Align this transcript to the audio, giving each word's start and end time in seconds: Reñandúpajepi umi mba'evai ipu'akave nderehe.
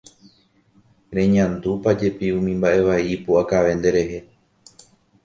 Reñandúpajepi 1.17 2.25
umi 2.37 2.53
mba'evai 2.59 3.05
ipu'akave 3.15 3.71
nderehe. 3.77 4.19